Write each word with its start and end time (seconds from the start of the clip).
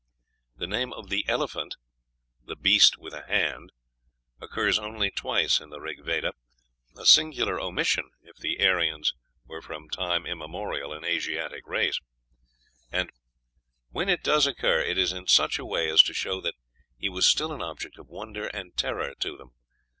The 0.55 0.65
name 0.65 0.91
of 0.93 1.09
the 1.09 1.23
elephant, 1.29 1.75
"the 2.47 2.55
beast 2.55 2.97
with 2.97 3.13
a 3.13 3.27
hand," 3.27 3.71
occurs 4.41 4.79
only 4.79 5.11
twice 5.11 5.59
in 5.59 5.69
the 5.69 5.79
"Rig 5.79 6.01
Veda;" 6.03 6.33
a 6.97 7.05
singular 7.05 7.59
omission 7.59 8.09
if 8.23 8.35
the 8.37 8.59
Aryans 8.65 9.13
were 9.45 9.61
from 9.61 9.91
time 9.91 10.25
immemorial 10.25 10.91
an 10.91 11.05
Asiatic 11.05 11.67
race; 11.67 11.99
and 12.91 13.11
"when 13.91 14.09
it 14.09 14.23
does 14.23 14.47
occur, 14.47 14.79
it 14.79 14.97
is 14.97 15.13
in 15.13 15.27
such 15.27 15.59
a 15.59 15.65
way 15.67 15.87
as 15.87 16.01
to 16.01 16.15
show 16.15 16.41
that 16.41 16.55
he 16.97 17.07
was 17.07 17.27
still 17.29 17.51
an 17.53 17.61
object 17.61 17.99
of 17.99 18.07
wonder 18.07 18.47
and 18.47 18.75
terror 18.75 19.13
to 19.19 19.37
them." 19.37 19.51